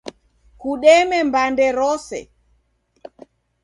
[0.61, 2.19] kudeme mbande rose.